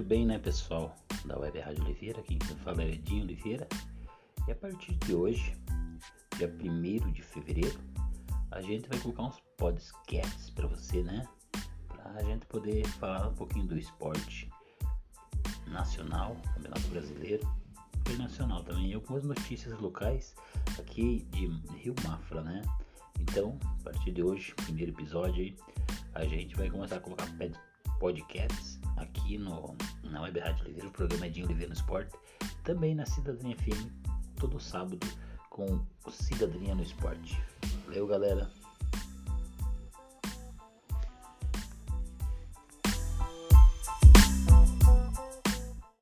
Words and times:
bem, 0.00 0.24
né, 0.24 0.38
pessoal? 0.38 0.96
Da 1.26 1.36
Web 1.38 1.58
Rádio 1.58 1.84
Oliveira, 1.84 2.22
quem 2.22 2.38
fala 2.64 2.82
é 2.82 2.92
Edinho 2.92 3.24
Oliveira. 3.24 3.68
E 4.48 4.52
a 4.52 4.54
partir 4.54 4.94
de 4.94 5.14
hoje, 5.14 5.54
dia 6.38 6.48
1 6.48 7.10
de 7.10 7.20
fevereiro, 7.20 7.78
a 8.52 8.62
gente 8.62 8.88
vai 8.88 8.98
colocar 9.00 9.24
uns 9.24 9.42
podcasts 9.58 10.48
para 10.50 10.66
você, 10.66 11.02
né? 11.02 11.28
Para 11.88 12.10
a 12.12 12.22
gente 12.22 12.46
poder 12.46 12.86
falar 12.86 13.28
um 13.28 13.34
pouquinho 13.34 13.66
do 13.66 13.76
esporte 13.76 14.48
nacional, 15.66 16.36
campeonato 16.54 16.88
brasileiro, 16.88 17.46
internacional 18.00 18.62
também, 18.62 18.92
e 18.92 18.94
algumas 18.94 19.24
notícias 19.24 19.78
locais 19.78 20.34
aqui 20.78 21.26
de 21.32 21.46
Rio 21.76 21.94
Mafra, 22.04 22.40
né? 22.40 22.62
Então, 23.20 23.58
a 23.80 23.84
partir 23.84 24.12
de 24.12 24.22
hoje, 24.22 24.54
primeiro 24.54 24.92
episódio 24.92 25.54
a 26.14 26.24
gente 26.24 26.54
vai 26.56 26.70
começar 26.70 26.96
a 26.96 27.00
colocar 27.00 27.26
podcasts 27.98 28.81
aqui 29.02 29.38
no, 29.38 29.76
na 30.04 30.22
Web 30.22 30.40
Rádio 30.40 30.64
Oliveira, 30.64 30.88
o 30.88 30.92
programa 30.92 31.26
Edinho 31.26 31.46
Oliveira 31.46 31.68
no 31.68 31.74
Esporte, 31.74 32.12
também 32.64 32.94
na 32.94 33.06
Cidadania 33.06 33.56
FM, 33.56 33.90
todo 34.38 34.60
sábado, 34.60 35.06
com 35.50 35.80
o 36.04 36.10
Cidadania 36.10 36.74
no 36.74 36.82
Esporte. 36.82 37.40
Valeu, 37.86 38.06
galera! 38.06 38.61